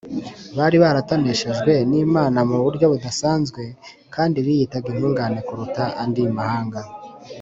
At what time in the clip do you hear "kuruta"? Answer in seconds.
5.47-5.83